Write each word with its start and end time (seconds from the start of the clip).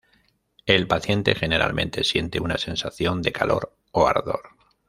El 0.65 0.87
paciente 0.87 1.35
generalmente 1.35 2.03
siente 2.03 2.39
una 2.41 2.57
sensación 2.57 3.21
de 3.21 3.31
calor 3.31 3.77
o 3.91 4.07
ardor. 4.07 4.49